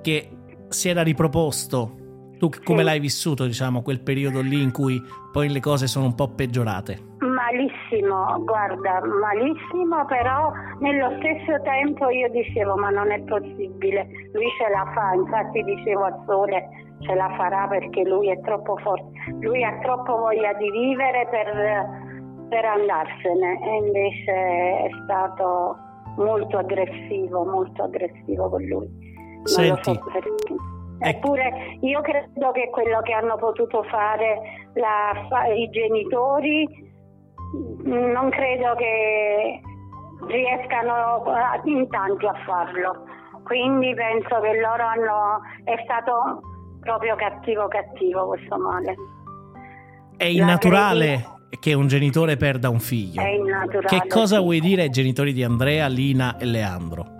che 0.01 0.29
si 0.69 0.87
era 0.87 1.03
riproposto, 1.03 1.95
tu 2.37 2.49
come 2.63 2.79
sì. 2.79 2.83
l'hai 2.85 2.99
vissuto, 2.99 3.45
diciamo, 3.45 3.81
quel 3.81 3.99
periodo 3.99 4.41
lì 4.41 4.61
in 4.61 4.71
cui 4.71 5.01
poi 5.31 5.49
le 5.49 5.59
cose 5.59 5.87
sono 5.87 6.05
un 6.05 6.15
po' 6.15 6.29
peggiorate? 6.29 7.15
Malissimo, 7.45 8.43
guarda, 8.43 9.01
malissimo, 9.05 10.03
però 10.05 10.51
nello 10.79 11.11
stesso 11.19 11.61
tempo 11.61 12.09
io 12.09 12.27
dicevo 12.29 12.75
ma 12.75 12.89
non 12.89 13.11
è 13.11 13.19
possibile, 13.21 14.07
lui 14.33 14.47
ce 14.57 14.67
la 14.69 14.91
fa, 14.95 15.13
infatti 15.13 15.63
dicevo 15.63 16.05
a 16.05 16.23
Sole 16.25 16.67
ce 17.01 17.13
la 17.13 17.31
farà 17.37 17.67
perché 17.67 18.03
lui 18.03 18.31
è 18.31 18.41
troppo 18.41 18.77
forte, 18.77 19.11
lui 19.41 19.63
ha 19.63 19.77
troppo 19.83 20.17
voglia 20.17 20.53
di 20.53 20.71
vivere 20.71 21.27
per, 21.29 22.47
per 22.49 22.65
andarsene 22.65 23.59
e 23.63 23.75
invece 23.75 24.31
è 24.31 24.89
stato 25.03 25.77
molto 26.17 26.57
aggressivo, 26.57 27.45
molto 27.45 27.83
aggressivo 27.83 28.49
con 28.49 28.63
lui. 28.63 28.89
Non 28.89 29.45
Senti. 29.45 29.93
So 29.93 30.73
Eppure 30.97 31.77
io 31.81 32.01
credo 32.01 32.51
che 32.51 32.69
quello 32.71 33.01
che 33.01 33.13
hanno 33.13 33.35
potuto 33.35 33.83
fare 33.83 34.39
la, 34.73 35.11
i 35.53 35.69
genitori 35.69 36.84
non 37.83 38.29
credo 38.29 38.75
che 38.75 39.61
riescano 40.27 41.23
in 41.65 41.87
tanti 41.89 42.25
a 42.25 42.33
farlo. 42.45 43.05
Quindi 43.43 43.93
penso 43.93 44.39
che 44.41 44.59
loro 44.59 44.83
hanno. 44.83 45.41
è 45.63 45.75
stato 45.83 46.41
proprio 46.81 47.15
cattivo 47.15 47.67
cattivo 47.67 48.27
questo 48.27 48.57
male. 48.57 48.95
È 50.17 50.25
innaturale 50.25 51.33
che 51.59 51.73
un 51.73 51.87
genitore 51.87 52.37
perda 52.37 52.69
un 52.69 52.79
figlio. 52.79 53.21
Che 53.21 54.07
cosa 54.07 54.37
sì. 54.37 54.41
vuoi 54.41 54.59
dire 54.59 54.83
ai 54.83 54.89
genitori 54.89 55.33
di 55.33 55.43
Andrea, 55.43 55.87
Lina 55.87 56.37
e 56.37 56.45
Leandro? 56.45 57.13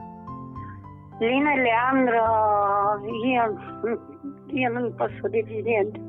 Lina 1.19 1.53
e 1.53 1.61
Leandro, 1.61 2.99
io, 3.23 3.99
io 4.47 4.69
non 4.69 4.93
posso 4.95 5.27
dire 5.29 5.61
niente 5.61 5.99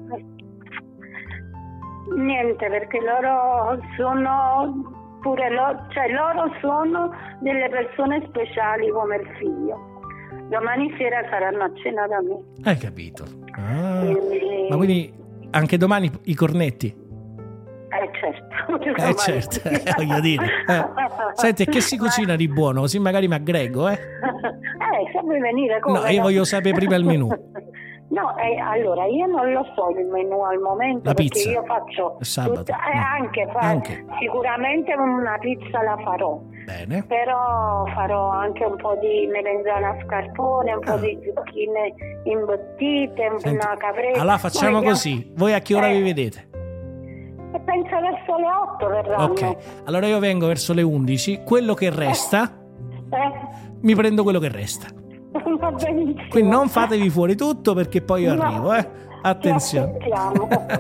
Niente, 2.15 2.69
perché 2.69 3.01
loro 3.01 3.81
sono 3.97 5.19
pure 5.21 5.51
loro, 5.51 5.87
cioè 5.89 6.09
loro 6.09 6.53
sono 6.61 7.11
delle 7.41 7.69
persone 7.69 8.25
speciali 8.29 8.91
come 8.91 9.17
il 9.17 9.29
figlio. 9.39 9.95
Domani 10.49 10.95
sera 10.97 11.27
saranno 11.29 11.65
a 11.65 11.71
cena 11.75 12.07
da 12.07 12.21
me. 12.23 12.39
Hai 12.63 12.77
capito? 12.77 13.25
Ah. 13.57 14.01
Quindi... 14.01 14.67
Ma 14.71 14.77
quindi 14.77 15.13
anche 15.51 15.77
domani 15.77 16.11
i 16.25 16.35
cornetti? 16.35 16.87
Eh 17.89 18.11
certo. 18.21 18.55
Eh 18.97 19.15
certo, 19.15 19.69
eh, 19.69 19.83
voglio 19.97 20.21
dire. 20.21 20.47
Eh. 20.69 20.85
Senti, 21.35 21.65
che 21.67 21.81
si 21.81 21.97
cucina 21.99 22.35
di 22.37 22.49
buono? 22.49 22.81
Così 22.81 22.99
magari 22.99 23.29
mi 23.29 23.35
aggrego, 23.35 23.89
eh? 23.89 23.93
Eh, 23.93 25.11
se 25.13 25.21
vuoi 25.21 25.41
venire 25.41 25.81
come... 25.81 26.01
No, 26.01 26.07
io 26.07 26.23
voglio 26.23 26.45
sapere 26.45 26.75
prima 26.75 26.97
il 26.97 27.05
menù. 27.05 27.29
No, 28.17 28.35
eh, 28.39 28.57
allora 28.59 29.05
io 29.05 29.27
non 29.27 29.53
lo 29.53 29.63
so 29.75 29.91
il 29.91 30.07
menù 30.07 30.41
al 30.41 30.59
momento 30.59 31.11
la 31.11 31.13
perché 31.13 31.29
pizza. 31.29 31.51
io 31.51 31.63
faccio 31.65 32.17
sabato. 32.21 32.61
Tutta, 32.61 32.79
eh, 32.91 32.97
no. 32.97 33.05
anche, 33.05 33.47
fa, 33.53 33.59
anche, 33.59 34.07
sicuramente 34.21 34.95
una 34.95 35.37
pizza 35.39 35.83
la 35.83 35.99
farò. 36.03 36.41
Bene. 36.65 37.05
Però 37.07 37.85
farò 37.95 38.31
anche 38.31 38.65
un 38.65 38.77
po' 38.77 38.97
di 39.03 39.29
melenzana 39.31 39.91
a 39.91 39.97
scarpone, 40.03 40.73
un 40.73 40.81
ah. 40.83 40.93
po' 40.93 40.99
di 40.99 41.19
zucchine 41.23 41.95
imbottite, 42.25 43.33
Senti, 43.37 43.49
una 43.51 43.77
caprese. 43.77 44.19
Allora 44.19 44.39
facciamo 44.39 44.79
Noi 44.79 44.85
così. 44.87 45.33
Voi 45.37 45.53
a 45.53 45.61
che 45.61 45.75
ora 45.75 45.89
eh, 45.89 45.97
vi 45.99 46.03
vedete? 46.03 46.49
Penso 47.67 48.01
verso 48.01 48.37
le 48.39 48.47
8 48.47 48.89
verranno. 48.89 49.25
Ok, 49.25 49.57
allora 49.85 50.07
io 50.07 50.19
vengo 50.21 50.47
verso 50.47 50.73
le 50.73 50.81
11. 50.81 51.43
Quello 51.45 51.75
che 51.75 51.91
resta, 51.91 52.51
Eh, 53.11 53.33
mi 53.83 53.95
prendo 53.95 54.23
quello 54.23 54.39
che 54.39 54.49
resta. 54.49 55.05
Va 55.57 55.71
benissimo. 55.73 56.29
Quindi 56.29 56.51
non 56.51 56.69
fatevi 56.69 57.09
fuori 57.11 57.37
tutto 57.37 57.75
perché 57.75 58.03
poi 58.03 58.23
io 58.23 58.35
No. 58.35 58.43
arrivo, 58.43 58.73
eh. 58.75 58.89
Attenzione. 59.23 59.97
Allora. 60.13 60.79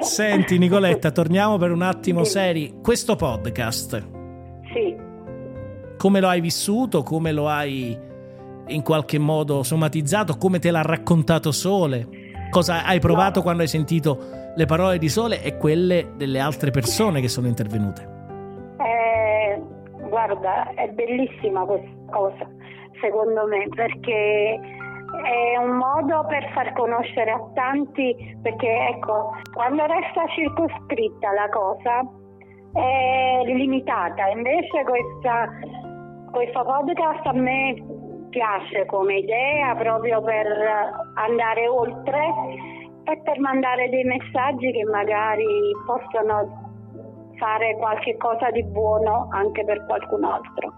Senti 0.00 0.58
Nicoletta, 0.58 1.10
torniamo 1.10 1.56
per 1.56 1.72
un 1.72 1.82
attimo 1.82 2.22
Sì. 2.24 2.30
seri. 2.30 2.74
Questo 2.82 3.16
podcast, 3.16 4.06
Sì. 4.72 4.96
come 5.96 6.20
lo 6.20 6.28
hai 6.28 6.40
vissuto? 6.40 7.02
Come 7.02 7.32
lo 7.32 7.48
hai 7.48 7.98
in 8.68 8.82
qualche 8.82 9.18
modo 9.18 9.62
somatizzato? 9.64 10.36
Come 10.36 10.58
te 10.60 10.70
l'ha 10.70 10.82
raccontato 10.82 11.50
Sole? 11.50 12.06
Cosa 12.50 12.84
hai 12.84 13.00
provato 13.00 13.38
No. 13.38 13.42
quando 13.44 13.62
hai 13.62 13.68
sentito 13.68 14.18
le 14.54 14.66
parole 14.66 14.98
di 14.98 15.08
Sole 15.08 15.42
e 15.42 15.56
quelle 15.56 16.12
delle 16.16 16.38
altre 16.38 16.70
persone 16.70 17.20
che 17.20 17.28
sono 17.28 17.48
intervenute? 17.48 18.08
Eh, 18.78 19.60
guarda, 20.08 20.72
è 20.74 20.88
bellissima 20.90 21.64
questa 21.64 21.88
cosa, 22.10 22.48
secondo 23.00 23.46
me, 23.46 23.68
perché 23.74 24.60
è 25.22 25.56
un 25.56 25.76
modo 25.76 26.24
per 26.26 26.50
far 26.52 26.72
conoscere 26.72 27.30
a 27.30 27.40
tanti, 27.54 28.14
perché 28.42 28.68
ecco, 28.88 29.32
quando 29.52 29.84
resta 29.86 30.26
circoscritta 30.28 31.32
la 31.32 31.48
cosa 31.48 32.00
è 32.72 33.42
limitata, 33.44 34.28
invece 34.28 34.84
questa, 34.84 35.48
questo 36.30 36.62
podcast 36.62 37.26
a 37.26 37.32
me 37.32 37.74
piace 38.30 38.86
come 38.86 39.16
idea 39.16 39.74
proprio 39.74 40.22
per 40.22 40.46
andare 41.14 41.66
oltre 41.66 42.20
e 43.04 43.20
per 43.24 43.40
mandare 43.40 43.88
dei 43.88 44.04
messaggi 44.04 44.70
che 44.70 44.84
magari 44.84 45.72
possono 45.84 46.68
fare 47.38 47.76
qualche 47.76 48.16
cosa 48.18 48.50
di 48.50 48.62
buono 48.64 49.28
anche 49.32 49.64
per 49.64 49.84
qualcun 49.86 50.24
altro, 50.24 50.72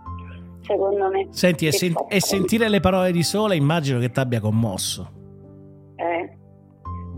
secondo 0.62 1.08
me. 1.10 1.26
Senti, 1.30 1.66
e, 1.66 1.72
sen- 1.72 1.94
e 2.08 2.20
sentire 2.20 2.68
le 2.68 2.80
parole 2.80 3.12
di 3.12 3.22
Sole 3.22 3.56
immagino 3.56 3.98
che 3.98 4.10
ti 4.10 4.20
abbia 4.20 4.40
commosso. 4.40 5.10
Eh, 5.96 6.36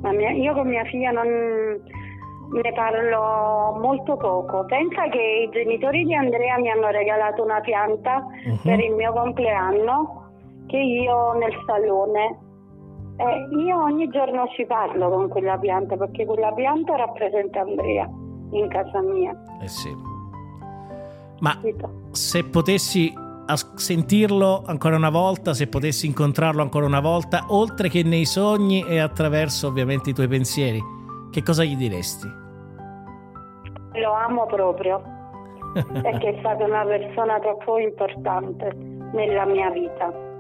ma 0.02 0.12
mia- 0.12 0.32
io 0.32 0.52
con 0.54 0.66
mia 0.68 0.84
figlia 0.84 1.10
non 1.10 1.26
ne 1.26 2.72
parlo 2.74 3.78
molto 3.80 4.16
poco. 4.16 4.64
Pensa 4.66 5.08
che 5.08 5.46
i 5.46 5.50
genitori 5.50 6.04
di 6.04 6.14
Andrea 6.14 6.58
mi 6.58 6.70
hanno 6.70 6.88
regalato 6.88 7.42
una 7.42 7.60
pianta 7.60 8.24
Mhm. 8.46 8.58
per 8.62 8.80
il 8.80 8.92
mio 8.94 9.12
compleanno 9.12 10.22
che 10.66 10.76
io 10.78 11.14
ho 11.14 11.32
nel 11.34 11.52
salone. 11.66 12.38
Eh, 13.16 13.56
io 13.64 13.80
ogni 13.82 14.08
giorno 14.08 14.46
ci 14.56 14.66
parlo 14.66 15.08
con 15.08 15.28
quella 15.28 15.56
pianta 15.56 15.96
perché 15.96 16.26
quella 16.26 16.52
pianta 16.52 16.96
rappresenta 16.96 17.60
Andrea 17.60 18.08
in 18.50 18.68
casa 18.68 19.00
mia. 19.00 19.30
Eh 19.62 19.68
sì. 19.68 19.88
Ma 21.40 21.58
se 22.10 22.44
potessi 22.44 23.12
as- 23.46 23.74
sentirlo 23.74 24.62
ancora 24.66 24.96
una 24.96 25.10
volta, 25.10 25.54
se 25.54 25.66
potessi 25.66 26.06
incontrarlo 26.06 26.62
ancora 26.62 26.86
una 26.86 27.00
volta, 27.00 27.46
oltre 27.48 27.88
che 27.88 28.02
nei 28.02 28.24
sogni 28.24 28.84
e 28.86 28.98
attraverso 28.98 29.66
ovviamente 29.66 30.10
i 30.10 30.14
tuoi 30.14 30.28
pensieri, 30.28 30.80
che 31.30 31.42
cosa 31.42 31.64
gli 31.64 31.76
diresti? 31.76 32.42
Lo 33.94 34.12
amo 34.12 34.46
proprio 34.46 35.02
perché 36.02 36.34
è 36.34 36.36
stata 36.38 36.64
una 36.64 36.84
persona 36.84 37.38
troppo 37.38 37.78
importante 37.78 38.72
nella 39.12 39.44
mia 39.44 39.70
vita. 39.70 40.32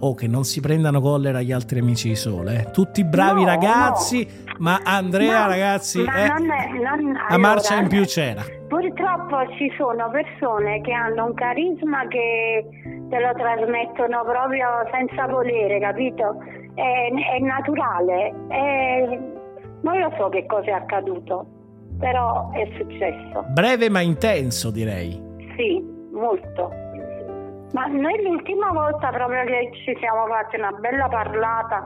Oh, 0.00 0.14
che 0.14 0.28
non 0.28 0.44
si 0.44 0.60
prendano 0.60 1.00
collera 1.00 1.42
gli 1.42 1.50
altri 1.50 1.80
amici 1.80 2.08
di 2.08 2.14
Sole, 2.14 2.60
eh. 2.60 2.70
Tutti 2.70 3.04
bravi 3.04 3.40
No, 3.40 3.46
ragazzi, 3.46 4.28
ma 4.58 4.80
Andrea, 4.84 5.42
No, 5.42 5.48
ragazzi, 5.48 6.02
ma 6.02 6.14
eh, 6.24 6.28
non 6.28 6.50
è- 6.50 6.68
non- 6.72 7.16
a 7.16 7.26
allora, 7.28 7.38
marcia 7.38 7.74
in 7.80 7.88
più 7.88 8.04
c'era. 8.04 8.42
Purtroppo 8.68 9.36
ci 9.56 9.72
sono 9.76 10.10
persone 10.10 10.80
che 10.82 10.92
hanno 10.92 11.26
un 11.26 11.34
carisma 11.34 12.06
che 12.08 12.66
te 13.08 13.18
lo 13.18 13.32
trasmettono 13.34 14.22
proprio 14.24 14.68
senza 14.92 15.26
volere, 15.26 15.78
capito? 15.80 16.36
È, 16.74 17.08
è 17.36 17.38
naturale. 17.40 18.34
è- 18.48 19.18
non 19.80 19.98
lo 20.00 20.12
so 20.18 20.28
che 20.28 20.44
cosa 20.46 20.66
è 20.66 20.72
accaduto, 20.72 21.46
però 22.00 22.50
è 22.52 22.68
successo. 22.76 23.44
Breve 23.48 23.88
ma 23.88 24.00
intenso, 24.00 24.70
direi. 24.70 25.12
Sì, 25.56 25.80
molto. 26.12 26.70
Ma 27.72 27.86
noi 27.86 28.22
l'ultima 28.22 28.70
volta 28.72 29.10
proprio 29.10 29.44
che 29.44 29.70
ci 29.84 29.94
siamo 30.00 30.26
fatti 30.26 30.56
una 30.56 30.72
bella 30.72 31.06
parlata 31.08 31.84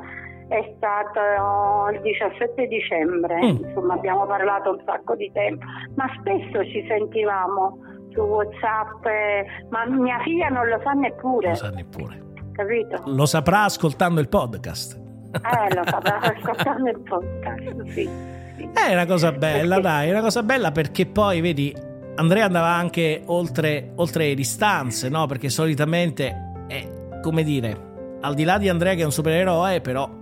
è 0.52 0.75
stato 0.76 1.88
il 1.94 2.00
17 2.02 2.66
dicembre, 2.66 3.37
mm. 3.37 3.64
insomma 3.64 3.94
abbiamo 3.94 4.26
parlato 4.26 4.71
un 4.71 4.82
sacco 4.85 5.16
di 5.16 5.30
tempo, 5.32 5.64
ma 5.94 6.04
spesso 6.21 6.62
ci 6.66 6.85
sentivamo 6.87 7.78
su 8.11 8.21
Whatsapp, 8.21 9.06
eh, 9.06 9.47
ma 9.71 9.87
mia 9.87 10.18
figlia 10.21 10.49
non 10.49 10.68
lo 10.68 10.78
sa 10.85 10.90
neppure. 10.92 11.49
Lo 11.49 11.54
sa 11.54 11.71
neppure. 11.71 12.21
Capito? 12.52 13.02
Lo 13.06 13.25
saprà 13.25 13.64
ascoltando 13.64 14.21
il 14.21 14.28
podcast. 14.28 15.00
Eh, 15.32 15.75
lo 15.75 15.82
saprà 15.87 16.18
ascoltando 16.37 16.90
il 16.90 17.00
podcast, 17.00 17.82
sì. 17.87 18.09
sì. 18.56 18.68
È 18.75 18.92
una 18.92 19.06
cosa 19.06 19.32
bella, 19.32 19.80
dai, 19.80 20.09
è 20.09 20.11
una 20.11 20.21
cosa 20.21 20.42
bella 20.42 20.71
perché 20.71 21.06
poi, 21.06 21.40
vedi, 21.40 21.75
Andrea 22.16 22.44
andava 22.44 22.68
anche 22.68 23.23
oltre, 23.25 23.92
oltre 23.97 24.26
le 24.26 24.35
distanze, 24.35 25.09
no? 25.09 25.25
Perché 25.25 25.49
solitamente 25.49 26.66
è, 26.68 26.87
come 27.23 27.42
dire, 27.42 28.18
al 28.21 28.35
di 28.35 28.44
là 28.44 28.59
di 28.59 28.68
Andrea 28.68 28.94
che 28.94 29.00
è 29.00 29.06
un 29.06 29.12
supereroe, 29.12 29.80
però, 29.80 30.21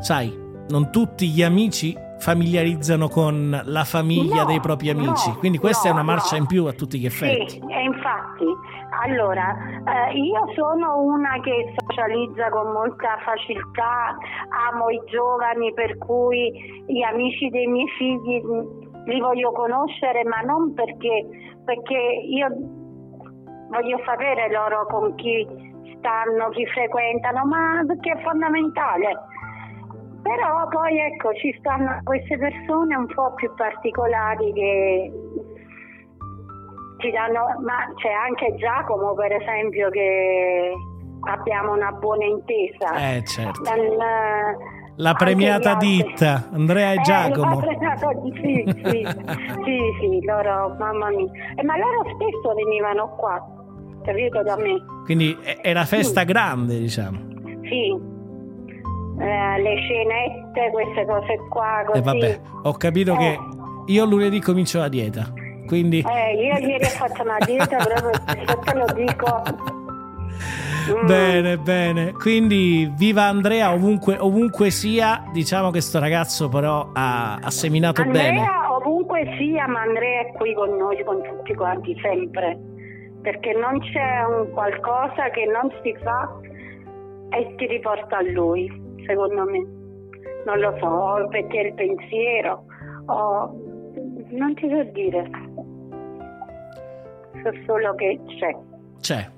sai, 0.00 0.48
non 0.68 0.90
tutti 0.90 1.28
gli 1.28 1.42
amici 1.42 1.96
familiarizzano 2.20 3.08
con 3.08 3.62
la 3.64 3.84
famiglia 3.84 4.42
no, 4.42 4.44
dei 4.44 4.60
propri 4.60 4.90
amici. 4.90 5.30
No, 5.30 5.36
Quindi 5.38 5.58
questa 5.58 5.88
no, 5.88 5.94
è 5.94 5.98
una 5.98 6.04
marcia 6.04 6.36
in 6.36 6.46
più 6.46 6.66
a 6.66 6.72
tutti 6.72 6.98
gli 6.98 7.06
effetti. 7.06 7.48
Sì, 7.48 7.58
e 7.58 7.82
infatti, 7.82 8.44
allora, 9.02 9.56
eh, 9.84 10.16
io 10.16 10.52
sono 10.54 11.00
una 11.00 11.40
che 11.40 11.74
socializza 11.76 12.50
con 12.50 12.72
molta 12.72 13.16
facilità, 13.24 14.16
amo 14.70 14.90
i 14.90 15.00
giovani, 15.06 15.72
per 15.72 15.96
cui 15.98 16.84
gli 16.86 17.02
amici 17.02 17.48
dei 17.48 17.66
miei 17.66 17.88
figli 17.96 18.42
li 19.06 19.20
voglio 19.20 19.52
conoscere, 19.52 20.22
ma 20.24 20.40
non 20.40 20.74
perché, 20.74 21.26
perché 21.64 21.96
io 21.96 22.48
voglio 23.70 23.98
sapere 24.04 24.52
loro 24.52 24.86
con 24.86 25.14
chi 25.14 25.46
stanno, 25.96 26.50
chi 26.50 26.66
frequentano, 26.66 27.46
ma 27.46 27.82
perché 27.86 28.12
è 28.12 28.22
fondamentale 28.22 29.29
però 30.22 30.68
poi 30.68 30.98
ecco 30.98 31.32
ci 31.34 31.54
stanno 31.58 32.00
queste 32.04 32.36
persone 32.36 32.94
un 32.96 33.06
po' 33.06 33.32
più 33.34 33.52
particolari 33.54 34.52
che 34.52 35.12
ci 36.98 37.10
danno, 37.10 37.60
ma 37.64 37.90
c'è 37.96 38.12
anche 38.12 38.54
Giacomo 38.56 39.14
per 39.14 39.32
esempio 39.32 39.88
che 39.90 40.72
abbiamo 41.22 41.72
una 41.72 41.92
buona 41.92 42.24
intesa. 42.24 43.14
Eh 43.14 43.24
certo. 43.24 43.62
Dan, 43.62 43.80
la 44.96 45.14
premiata 45.14 45.76
ditta, 45.76 46.48
Andrea 46.52 46.92
e 46.92 46.94
eh, 46.94 47.00
Giacomo. 47.00 47.60
Sì, 47.60 47.72
sì, 48.42 48.64
sì, 48.84 49.06
sì, 49.64 49.78
sì, 50.00 50.24
loro, 50.24 50.76
mamma 50.78 51.08
mia. 51.08 51.30
Eh, 51.56 51.64
ma 51.64 51.76
loro 51.78 52.02
spesso 52.14 52.54
venivano 52.54 53.08
qua, 53.16 53.42
capito 54.04 54.42
da 54.42 54.56
me. 54.56 54.84
Quindi 55.04 55.36
era 55.62 55.84
festa 55.84 56.24
grande, 56.24 56.78
diciamo. 56.78 57.18
Sì, 57.62 58.18
eh, 59.20 59.60
le 59.60 59.76
scenette, 59.76 60.70
queste 60.70 61.04
cose 61.04 61.36
qua. 61.50 61.82
Così. 61.86 61.98
E 61.98 62.00
eh, 62.00 62.04
vabbè, 62.04 62.40
ho 62.62 62.72
capito 62.72 63.12
eh. 63.14 63.16
che 63.16 63.38
io 63.92 64.04
lunedì 64.06 64.40
comincio 64.40 64.78
la 64.78 64.88
dieta. 64.88 65.32
Quindi... 65.66 66.04
Eh, 66.08 66.34
io 66.34 66.66
ieri 66.66 66.84
ho 66.84 66.88
fatto 66.88 67.22
una 67.22 67.36
dieta 67.44 67.76
proprio, 67.84 68.12
se 68.26 68.58
te 68.64 68.74
lo 68.74 68.86
dico. 68.94 69.42
Mm. 70.90 71.06
Bene, 71.06 71.58
bene. 71.58 72.12
Quindi 72.12 72.90
viva 72.96 73.24
Andrea 73.24 73.72
ovunque, 73.72 74.16
ovunque 74.18 74.70
sia. 74.70 75.22
Diciamo 75.32 75.70
che 75.70 75.80
sto 75.82 76.00
ragazzo 76.00 76.48
però 76.48 76.90
ha, 76.92 77.36
ha 77.36 77.50
seminato 77.50 78.00
Andrea, 78.00 78.30
bene. 78.30 78.46
ovunque 78.70 79.36
sia, 79.38 79.68
ma 79.68 79.82
Andrea 79.82 80.22
è 80.22 80.32
qui 80.32 80.54
con 80.54 80.74
noi, 80.76 81.04
con 81.04 81.22
tutti 81.22 81.54
quanti, 81.54 81.94
sempre. 82.00 82.58
Perché 83.22 83.52
non 83.52 83.78
c'è 83.80 84.24
un 84.24 84.50
qualcosa 84.50 85.28
che 85.30 85.44
non 85.44 85.70
si 85.82 85.94
fa 86.02 86.26
e 87.28 87.54
ti 87.56 87.66
riporta 87.66 88.16
a 88.16 88.22
lui 88.22 88.79
secondo 89.10 89.44
me. 89.44 89.78
Non 90.44 90.58
lo 90.58 90.74
so, 90.80 91.28
perché 91.28 91.58
il 91.58 91.74
pensiero, 91.74 92.64
o 93.06 93.54
non 94.30 94.54
ti 94.54 94.68
so 94.68 94.82
dire. 94.92 95.30
So 97.42 97.50
solo 97.66 97.94
che 97.94 98.18
c'è. 98.38 98.56
C'è. 99.00 99.28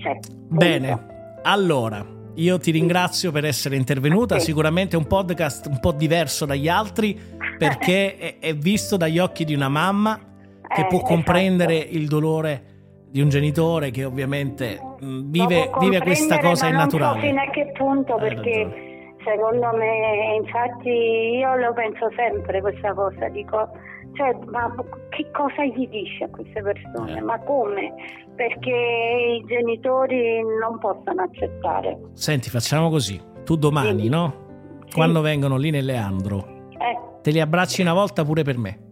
C'è. 0.00 0.18
Bene. 0.48 1.16
Allora, 1.42 2.04
io 2.34 2.58
ti 2.58 2.70
ringrazio 2.70 3.30
per 3.30 3.44
essere 3.44 3.76
intervenuta. 3.76 4.34
Okay. 4.34 4.46
Sicuramente 4.46 4.96
è 4.96 4.98
un 4.98 5.06
podcast 5.06 5.66
un 5.66 5.80
po' 5.80 5.92
diverso 5.92 6.46
dagli 6.46 6.68
altri 6.68 7.18
perché 7.58 8.38
è, 8.38 8.54
visto 8.54 8.96
dagli 8.96 9.18
occhi 9.18 9.44
di 9.44 9.54
una 9.54 9.68
mamma 9.68 10.18
che 10.68 10.82
eh, 10.82 10.86
può 10.86 11.00
comprendere 11.00 11.80
esatto. 11.80 11.96
il 11.96 12.08
dolore 12.08 12.62
di 13.10 13.20
un 13.20 13.28
genitore 13.28 13.90
che 13.90 14.04
ovviamente 14.04 14.78
vive, 15.00 15.70
vive 15.78 16.00
questa 16.00 16.38
cosa 16.38 16.68
innaturale. 16.68 17.14
Non 17.14 17.20
so 17.20 17.26
fino 17.26 17.40
a 17.40 17.50
che 17.50 17.72
punto 17.72 18.16
perché 18.16 18.87
secondo 19.24 19.70
me, 19.76 20.34
infatti 20.36 20.88
io 20.88 21.54
lo 21.56 21.72
penso 21.72 22.10
sempre 22.16 22.60
questa 22.60 22.92
cosa, 22.94 23.28
dico, 23.28 23.68
cioè, 24.14 24.36
ma 24.46 24.74
che 25.10 25.30
cosa 25.32 25.64
gli 25.64 25.86
dice 25.88 26.24
a 26.24 26.28
queste 26.28 26.62
persone? 26.62 27.18
Eh. 27.18 27.20
Ma 27.20 27.38
come? 27.40 27.94
Perché 28.34 28.70
i 28.70 29.44
genitori 29.46 30.40
non 30.60 30.78
possono 30.78 31.22
accettare. 31.22 31.98
Senti, 32.14 32.50
facciamo 32.50 32.90
così, 32.90 33.20
tu 33.44 33.56
domani, 33.56 34.02
sì. 34.02 34.08
no? 34.08 34.46
Sì. 34.86 34.94
Quando 34.94 35.20
vengono 35.20 35.56
lì 35.56 35.70
nelle 35.70 35.96
Andro, 35.96 36.66
eh. 36.70 37.20
te 37.22 37.30
li 37.30 37.40
abbracci 37.40 37.80
una 37.82 37.92
volta 37.94 38.24
pure 38.24 38.42
per 38.42 38.58
me. 38.58 38.86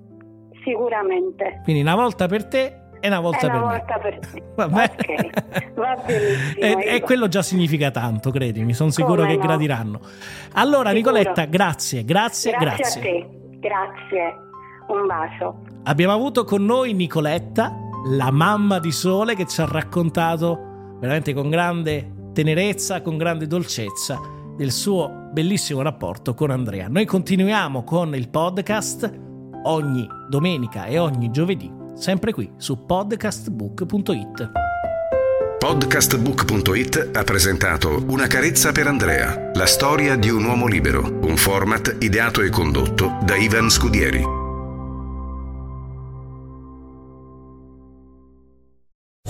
Sicuramente. 0.65 1.61
Quindi 1.63 1.83
una 1.83 1.95
volta 1.95 2.27
per 2.27 2.47
te 2.47 2.86
e 3.01 3.09
una 3.09 3.21
volta, 3.21 3.47
una 3.47 3.55
per, 3.55 3.63
volta 3.63 3.99
per 3.99 4.19
te. 4.19 4.43
Va 4.57 4.69
bene. 4.69 4.93
Okay. 4.93 5.73
Va 5.75 6.03
benissimo. 6.05 6.81
e, 6.81 6.95
e, 6.95 7.01
quello 7.01 7.29
già 7.29 7.43
significa 7.43 7.91
tanto, 7.91 8.31
credimi, 8.31 8.73
sono 8.75 8.91
sicuro 8.91 9.23
Come 9.23 9.29
che 9.29 9.37
no? 9.37 9.43
gradiranno. 9.43 10.01
Allora, 10.55 10.91
Sicuro. 10.91 11.13
Nicoletta, 11.13 11.45
grazie, 11.45 12.05
grazie, 12.05 12.53
grazie. 12.53 13.01
Grazie 13.01 13.01
a 13.01 13.03
te, 13.03 13.59
grazie. 13.59 14.37
Un 14.89 15.07
bacio. 15.07 15.63
Abbiamo 15.85 16.13
avuto 16.13 16.45
con 16.45 16.65
noi 16.65 16.93
Nicoletta, 16.93 17.73
la 18.09 18.31
mamma 18.31 18.79
di 18.79 18.93
Sole, 18.93 19.35
che 19.35 19.47
ci 19.47 19.61
ha 19.61 19.67
raccontato 19.67 20.97
veramente 21.01 21.35
con 21.35 21.51
grande 21.51 22.15
tenerezza, 22.33 23.03
con 23.03 23.17
grande 23.17 23.47
dolcezza 23.47 24.21
del 24.57 24.73
suo 24.73 25.29
bellissimo 25.33 25.83
rapporto 25.83 26.35
con 26.35 26.51
Andrea. 26.51 26.89
Noi 26.89 27.05
continuiamo 27.05 27.85
con 27.85 28.15
il 28.15 28.29
podcast 28.29 29.25
ogni 29.65 30.07
domenica 30.29 30.87
e 30.87 30.99
ogni 30.99 31.31
giovedì 31.31 31.76
sempre 31.97 32.33
qui 32.33 32.51
su 32.57 32.85
podcastbook.it. 32.85 34.51
Podcastbook.it 35.59 37.11
ha 37.15 37.25
presentato 37.25 38.05
Una 38.09 38.27
carezza 38.27 38.73
per 38.73 38.87
Andrea, 38.87 39.51
la 39.55 39.67
storia 39.67 40.15
di 40.15 40.29
un 40.29 40.45
uomo 40.45 40.67
libero, 40.67 41.19
un 41.23 41.37
format 41.37 41.97
ideato 42.01 42.43
e 42.43 42.51
condotto 42.51 43.19
da 43.25 43.37
Ivan 43.37 43.71
Scudieri. 43.71 44.45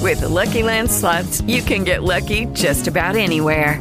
With 0.03 0.21
the 0.21 0.29
Lucky 0.29 0.63
Land 0.63 0.91
slots, 0.91 1.43
you 1.47 1.63
can 1.63 1.85
get 1.85 2.03
lucky 2.03 2.47
just 2.53 2.87
about 2.87 3.17
anywhere. 3.17 3.81